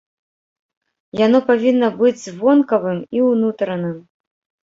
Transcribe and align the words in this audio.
Яно 1.25 1.41
павінна 1.49 1.89
быць 1.99 2.33
вонкавым 2.39 2.99
і 3.17 3.23
ўнутраным. 3.29 3.95